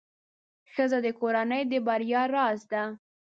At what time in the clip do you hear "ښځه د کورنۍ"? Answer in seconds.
0.73-1.63